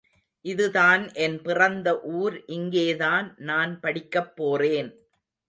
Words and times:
இதுதான் 0.45 1.03
என் 1.13 1.41
பிறந்த 1.41 2.01
ஊர் 2.01 2.45
இங்கேதான் 2.45 3.33
நான் 3.37 3.79
படிக்கப் 3.79 4.35
போறேன். 4.35 4.91